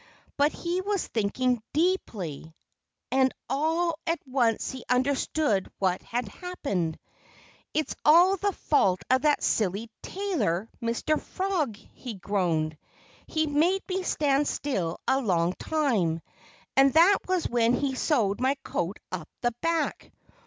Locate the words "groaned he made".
12.15-13.83